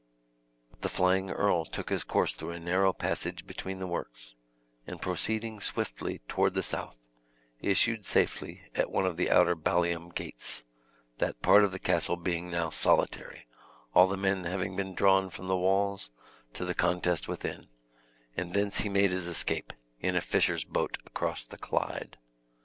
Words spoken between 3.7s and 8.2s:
the works, and proceeding swiftly toward the south, issued